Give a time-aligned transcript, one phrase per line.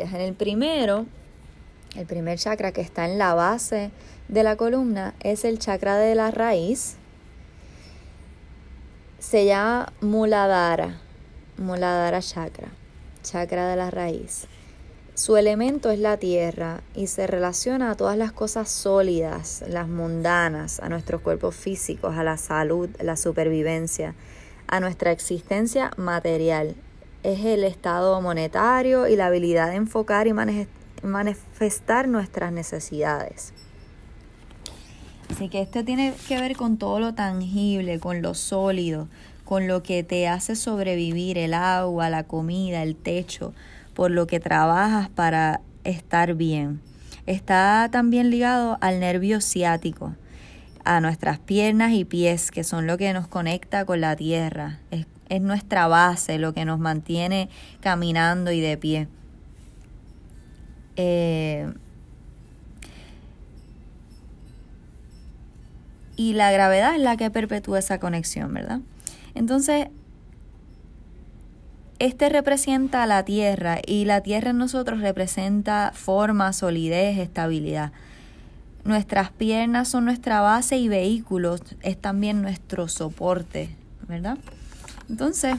[0.00, 1.06] En el primero,
[1.96, 3.90] el primer chakra que está en la base
[4.28, 6.96] de la columna es el chakra de la raíz.
[9.18, 11.00] Se llama Muladhara,
[11.56, 12.68] Muladhara chakra,
[13.22, 14.46] chakra de la raíz.
[15.14, 20.78] Su elemento es la tierra y se relaciona a todas las cosas sólidas, las mundanas,
[20.80, 24.14] a nuestros cuerpos físicos, a la salud, la supervivencia,
[24.66, 26.76] a nuestra existencia material.
[27.26, 30.32] Es el estado monetario y la habilidad de enfocar y
[31.02, 33.52] manifestar nuestras necesidades.
[35.28, 39.08] Así que esto tiene que ver con todo lo tangible, con lo sólido,
[39.44, 43.52] con lo que te hace sobrevivir, el agua, la comida, el techo,
[43.92, 46.80] por lo que trabajas para estar bien.
[47.26, 50.14] Está también ligado al nervio ciático,
[50.84, 54.78] a nuestras piernas y pies, que son lo que nos conecta con la tierra.
[55.28, 57.48] Es nuestra base, lo que nos mantiene
[57.80, 59.08] caminando y de pie.
[60.96, 61.72] Eh,
[66.16, 68.80] y la gravedad es la que perpetúa esa conexión, ¿verdad?
[69.34, 69.88] Entonces,
[71.98, 77.92] este representa la tierra y la tierra en nosotros representa forma, solidez, estabilidad.
[78.84, 83.70] Nuestras piernas son nuestra base y vehículos es también nuestro soporte,
[84.06, 84.38] ¿verdad?
[85.08, 85.56] Entonces,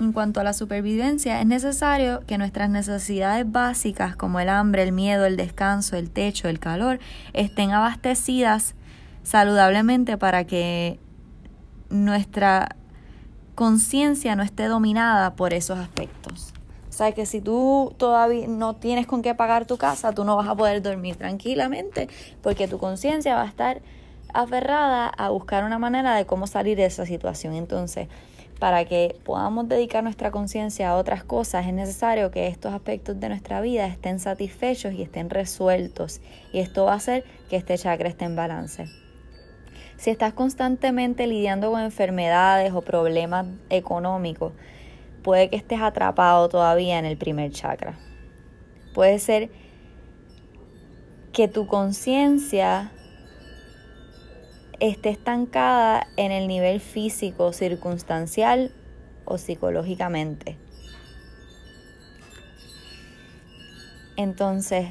[0.00, 4.92] en cuanto a la supervivencia, es necesario que nuestras necesidades básicas como el hambre, el
[4.92, 6.98] miedo, el descanso, el techo, el calor,
[7.32, 8.74] estén abastecidas
[9.22, 10.98] saludablemente para que
[11.88, 12.76] nuestra
[13.54, 16.52] conciencia no esté dominada por esos aspectos.
[16.88, 20.36] O sea que si tú todavía no tienes con qué pagar tu casa, tú no
[20.36, 22.08] vas a poder dormir tranquilamente
[22.42, 23.82] porque tu conciencia va a estar
[24.32, 27.54] aferrada a buscar una manera de cómo salir de esa situación.
[27.54, 28.08] Entonces,
[28.58, 33.28] para que podamos dedicar nuestra conciencia a otras cosas, es necesario que estos aspectos de
[33.28, 36.20] nuestra vida estén satisfechos y estén resueltos.
[36.52, 38.86] Y esto va a hacer que este chakra esté en balance.
[39.98, 44.52] Si estás constantemente lidiando con enfermedades o problemas económicos,
[45.22, 47.98] puede que estés atrapado todavía en el primer chakra.
[48.94, 49.50] Puede ser
[51.32, 52.92] que tu conciencia
[54.80, 58.72] esté estancada en el nivel físico, circunstancial
[59.24, 60.56] o psicológicamente.
[64.16, 64.86] Entonces,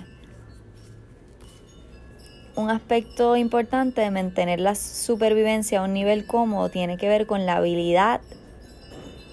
[2.56, 7.45] un aspecto importante de mantener la supervivencia a un nivel cómodo tiene que ver con
[7.45, 8.22] la habilidad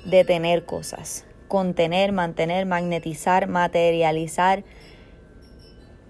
[0.04, 4.64] de tener cosas, contener, mantener, magnetizar, materializar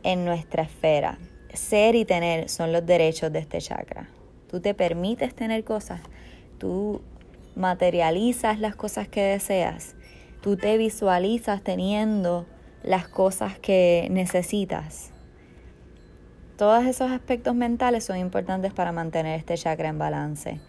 [0.03, 1.19] en nuestra esfera.
[1.53, 4.09] Ser y tener son los derechos de este chakra.
[4.53, 6.01] Tú te permites tener cosas,
[6.59, 7.03] tú
[7.57, 9.97] materializas las cosas que deseas,
[10.41, 12.47] tú te visualizas teniendo
[12.85, 15.13] las cosas que necesitas
[16.63, 20.61] todos esos aspectos mentales son importantes para mantener este chakra en balance.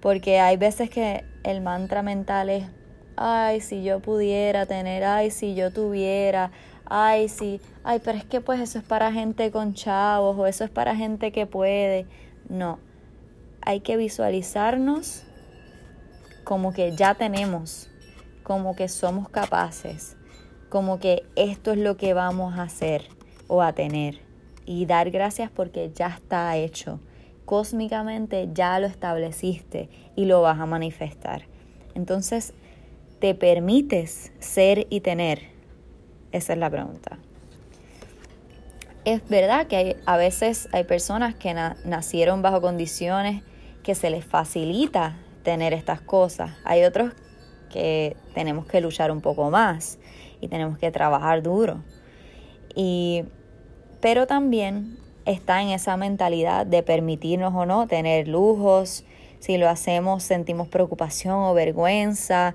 [0.00, 2.68] Porque hay veces que el mantra mental es,
[3.16, 6.52] ay, si yo pudiera tener, ay, si yo tuviera,
[6.84, 10.62] ay, si, ay, pero es que pues eso es para gente con chavos o eso
[10.62, 12.06] es para gente que puede.
[12.48, 12.78] No,
[13.64, 15.24] hay que visualizarnos
[16.44, 17.88] como que ya tenemos,
[18.42, 20.16] como que somos capaces,
[20.68, 23.08] como que esto es lo que vamos a hacer
[23.48, 24.20] o a tener
[24.66, 27.00] y dar gracias porque ya está hecho.
[27.46, 31.46] Cósmicamente ya lo estableciste y lo vas a manifestar.
[31.94, 32.54] Entonces,
[33.18, 35.42] ¿te permites ser y tener?
[36.32, 37.18] Esa es la pregunta.
[39.04, 41.54] Es verdad que hay, a veces hay personas que
[41.84, 43.42] nacieron bajo condiciones
[43.84, 46.50] que se les facilita tener estas cosas.
[46.64, 47.12] Hay otros
[47.70, 49.98] que tenemos que luchar un poco más
[50.40, 51.84] y tenemos que trabajar duro.
[52.74, 53.24] Y
[54.00, 59.04] pero también está en esa mentalidad de permitirnos o no tener lujos,
[59.38, 62.54] si lo hacemos sentimos preocupación o vergüenza.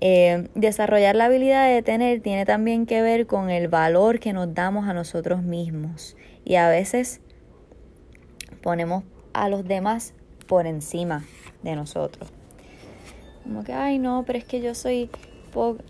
[0.00, 4.54] Eh, desarrollar la habilidad de tener tiene también que ver con el valor que nos
[4.54, 7.20] damos a nosotros mismos y a veces
[8.62, 9.02] ponemos
[9.32, 10.14] a los demás
[10.48, 11.24] por encima
[11.62, 12.28] de nosotros.
[13.44, 15.10] Como que, ay no, pero es que yo soy,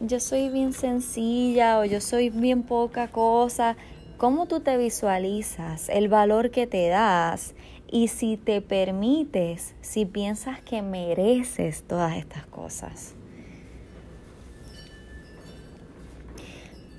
[0.00, 3.76] yo soy bien sencilla o yo soy bien poca cosa
[4.18, 7.54] cómo tú te visualizas, el valor que te das
[7.90, 13.14] y si te permites, si piensas que mereces todas estas cosas.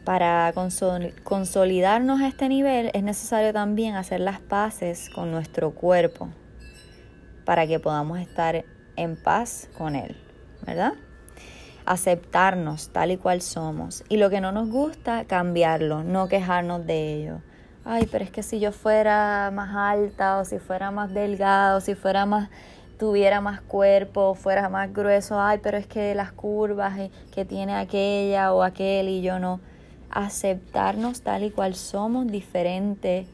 [0.06, 0.52] Para
[1.24, 6.30] consolidarnos a este nivel es necesario también hacer las paces con nuestro cuerpo
[7.50, 8.64] para que podamos estar
[8.96, 10.16] en paz con él,
[10.68, 10.94] ¿verdad?
[11.84, 14.04] aceptarnos tal y cual somos.
[14.08, 17.42] Y lo que no nos gusta, cambiarlo, no quejarnos de ello.
[17.84, 21.82] Ay, pero es que si yo fuera más alta o si fuera más delgada o
[21.82, 22.52] si fuera más
[23.00, 28.54] tuviera más cuerpo, fuera más grueso, ay, pero es que las curvas que tiene aquella
[28.54, 29.60] o aquel y yo no.
[30.12, 33.26] Aceptarnos tal y cual somos, diferente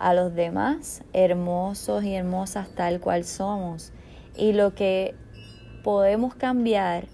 [0.00, 3.92] a los demás, hermosos y hermosas tal cual somos.
[4.34, 5.14] Y lo que
[5.84, 7.06] podemos cambiar,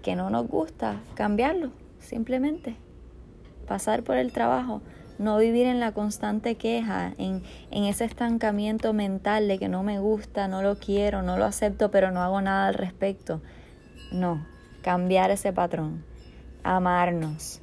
[0.00, 2.76] que no nos gusta, cambiarlo, simplemente.
[3.66, 4.80] Pasar por el trabajo,
[5.18, 7.42] no vivir en la constante queja, en,
[7.72, 11.90] en, ese estancamiento mental de que no me gusta, no lo quiero, no lo acepto,
[11.90, 13.42] pero no hago nada al respecto.
[14.12, 14.46] No,
[14.82, 16.04] cambiar ese patrón,
[16.62, 17.60] amarnos.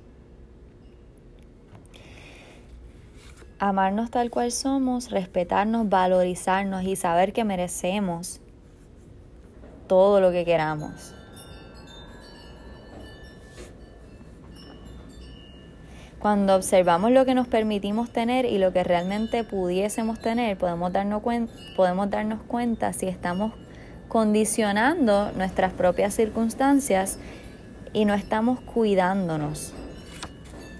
[3.57, 8.41] Amarnos tal cual somos, respetarnos, valorizarnos y saber que merecemos
[9.87, 11.13] todo lo que queramos.
[16.19, 21.21] Cuando observamos lo que nos permitimos tener y lo que realmente pudiésemos tener, podemos darnos,
[21.75, 23.53] podemos darnos cuenta si estamos
[24.07, 27.19] condicionando nuestras propias circunstancias
[27.93, 29.73] y no estamos cuidándonos,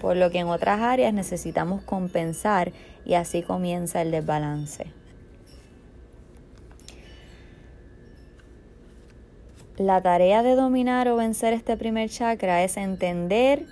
[0.00, 2.72] por lo que en otras áreas necesitamos compensar
[3.04, 4.86] y así comienza el desbalance.
[9.78, 13.66] La tarea de dominar o vencer este primer chakra es entender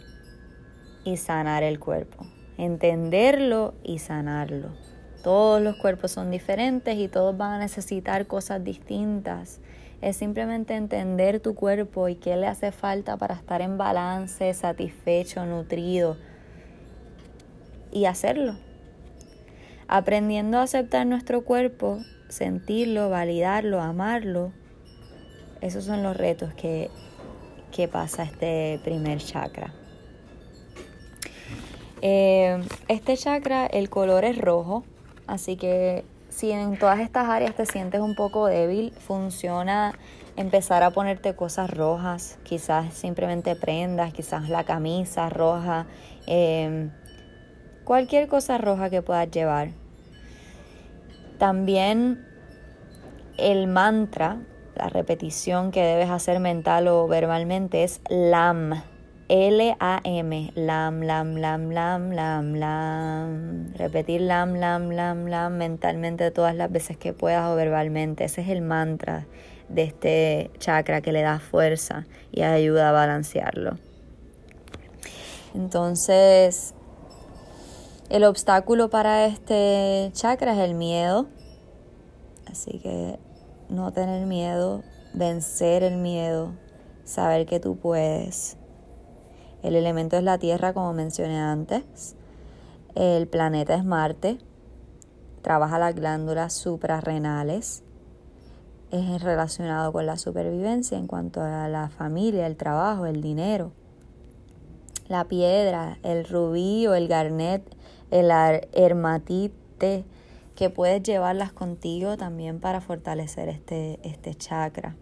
[1.04, 2.26] y sanar el cuerpo.
[2.58, 4.68] Entenderlo y sanarlo.
[5.22, 9.60] Todos los cuerpos son diferentes y todos van a necesitar cosas distintas.
[10.04, 15.46] Es simplemente entender tu cuerpo y qué le hace falta para estar en balance, satisfecho,
[15.46, 16.18] nutrido.
[17.90, 18.54] Y hacerlo.
[19.88, 24.52] Aprendiendo a aceptar nuestro cuerpo, sentirlo, validarlo, amarlo.
[25.62, 26.90] Esos son los retos que,
[27.72, 29.72] que pasa este primer chakra.
[32.02, 34.84] Eh, este chakra, el color es rojo,
[35.26, 36.04] así que
[36.34, 39.92] si en todas estas áreas te sientes un poco débil, funciona
[40.36, 45.86] empezar a ponerte cosas rojas, quizás simplemente prendas, quizás la camisa roja,
[46.26, 46.90] eh,
[47.84, 49.68] cualquier cosa roja que puedas llevar.
[51.38, 52.26] También
[53.38, 54.38] el mantra,
[54.74, 58.82] la repetición que debes hacer mental o verbalmente es LAM
[59.26, 63.72] L-A-M, lam, lam, lam, lam, lam, lam.
[63.74, 68.24] Repetir lam, lam, lam, lam mentalmente todas las veces que puedas o verbalmente.
[68.24, 69.26] Ese es el mantra
[69.70, 73.78] de este chakra que le da fuerza y ayuda a balancearlo.
[75.54, 76.74] Entonces,
[78.10, 81.28] el obstáculo para este chakra es el miedo.
[82.44, 83.18] Así que
[83.70, 84.82] no tener miedo,
[85.14, 86.52] vencer el miedo,
[87.04, 88.58] saber que tú puedes
[89.64, 92.14] el elemento es la Tierra, como mencioné antes.
[92.94, 94.36] El planeta es Marte.
[95.40, 97.82] Trabaja las glándulas suprarrenales.
[98.90, 103.72] Es relacionado con la supervivencia en cuanto a la familia, el trabajo, el dinero.
[105.08, 107.62] La piedra, el rubí o el garnet,
[108.10, 108.30] el
[108.74, 110.04] hermatite,
[110.54, 114.94] que puedes llevarlas contigo también para fortalecer este, este chakra.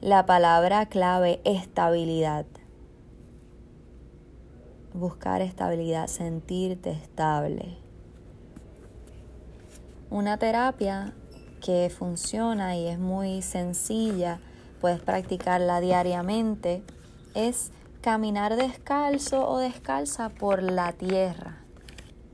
[0.00, 2.46] La palabra clave, estabilidad.
[4.94, 7.78] Buscar estabilidad, sentirte estable.
[10.08, 11.14] Una terapia
[11.60, 14.38] que funciona y es muy sencilla,
[14.80, 16.84] puedes practicarla diariamente,
[17.34, 21.67] es caminar descalzo o descalza por la tierra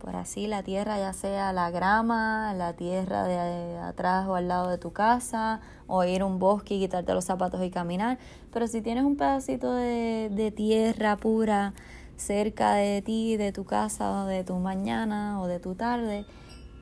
[0.05, 4.69] por así la tierra, ya sea la grama, la tierra de atrás o al lado
[4.69, 8.19] de tu casa, o ir a un bosque y quitarte los zapatos y caminar.
[8.53, 11.73] Pero si tienes un pedacito de, de tierra pura
[12.17, 16.27] cerca de ti, de tu casa, o de tu mañana o de tu tarde,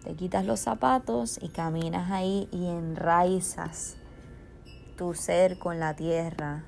[0.02, 3.98] te quitas los zapatos y caminas ahí y enraizas
[4.98, 6.64] tu ser con la tierra,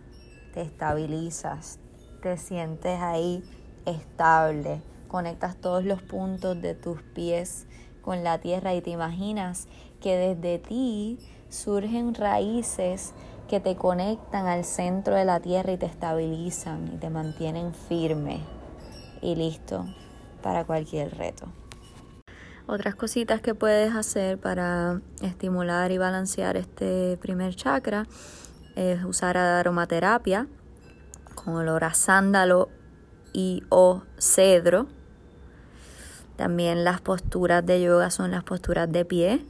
[0.53, 1.81] te estabilizas,
[2.23, 3.43] te sientes ahí
[3.87, 7.69] estable conectas todos los puntos de tus pies
[8.03, 9.69] con la tierra y te imaginas
[10.01, 13.13] que desde ti surgen raíces
[13.49, 18.41] que te conectan al centro de la tierra y te estabilizan y te mantienen firme
[19.23, 19.87] y listo
[20.43, 21.47] para cualquier reto.
[22.67, 28.09] Otras cositas que puedes hacer para estimular y balancear este primer chakra
[28.75, 30.49] es usar aromaterapia
[31.37, 32.69] con olor a sándalo
[33.33, 34.89] y o cedro
[36.37, 39.45] también las posturas de yoga son las posturas de pie.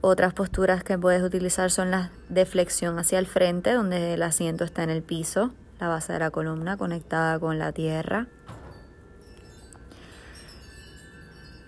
[0.00, 4.64] Otras posturas que puedes utilizar son las de flexión hacia el frente, donde el asiento
[4.64, 8.28] está en el piso, la base de la columna conectada con la tierra.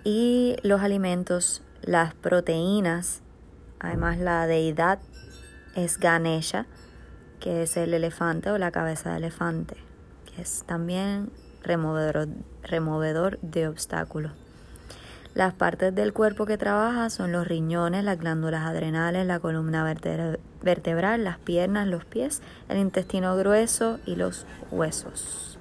[0.04, 3.20] Y los alimentos, las proteínas,
[3.78, 5.00] además la deidad
[5.74, 6.66] es Ganesha,
[7.40, 9.76] que es el elefante o la cabeza de elefante,
[10.24, 11.30] que es también
[11.62, 12.28] removedor,
[12.62, 14.32] removedor de obstáculos.
[15.34, 19.84] Las partes del cuerpo que trabaja son los riñones, las glándulas adrenales, la columna
[20.62, 25.58] vertebral, las piernas, los pies, el intestino grueso y los huesos.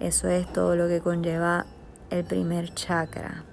[0.00, 1.66] Eso es todo lo que conlleva
[2.10, 3.44] el primer chakra.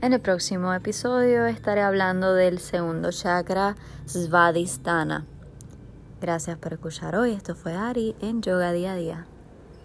[0.00, 3.76] En el próximo episodio estaré hablando del segundo chakra,
[4.06, 5.24] Svadhisthana.
[6.20, 7.32] Gracias por escuchar hoy.
[7.32, 9.26] Esto fue Ari en Yoga Día a Día.